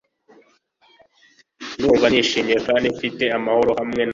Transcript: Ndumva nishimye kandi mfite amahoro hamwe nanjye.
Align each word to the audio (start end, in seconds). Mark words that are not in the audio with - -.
Ndumva 1.77 2.05
nishimye 2.09 2.55
kandi 2.67 2.85
mfite 2.95 3.23
amahoro 3.37 3.71
hamwe 3.79 4.01
nanjye. 4.03 4.09